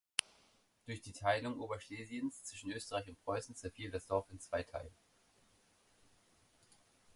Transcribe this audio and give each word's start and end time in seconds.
Durch 0.87 0.99
die 1.01 1.13
Teilung 1.13 1.59
Oberschlesiens 1.59 2.43
zwischen 2.43 2.71
Österreich 2.71 3.07
und 3.07 3.19
Preußen 3.23 3.55
zerfiel 3.55 3.91
das 3.91 4.07
Dorf 4.07 4.27
in 4.31 4.39
zwei 4.39 4.63
Teil. 4.63 4.91